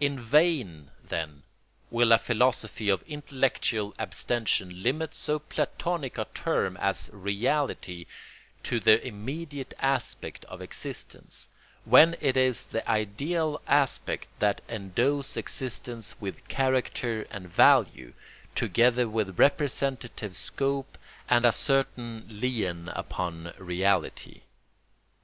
In 0.00 0.18
vain, 0.18 0.90
then, 1.00 1.44
will 1.92 2.10
a 2.10 2.18
philosophy 2.18 2.88
of 2.88 3.04
intellectual 3.06 3.94
abstention 4.00 4.82
limit 4.82 5.14
so 5.14 5.38
Platonic 5.38 6.18
a 6.18 6.24
term 6.34 6.76
as 6.78 7.08
reality 7.12 8.06
to 8.64 8.80
the 8.80 9.06
immediate 9.06 9.72
aspect 9.78 10.44
of 10.46 10.60
existence, 10.60 11.50
when 11.84 12.16
it 12.20 12.36
is 12.36 12.64
the 12.64 12.90
ideal 12.90 13.62
aspect 13.68 14.26
that 14.40 14.60
endows 14.68 15.36
existence 15.36 16.16
with 16.20 16.48
character 16.48 17.24
and 17.30 17.48
value, 17.48 18.12
together 18.56 19.08
with 19.08 19.38
representative 19.38 20.34
scope 20.34 20.98
and 21.28 21.44
a 21.44 21.52
certain 21.52 22.24
lien 22.28 22.88
upon 22.92 23.46
eternity. 23.56 24.42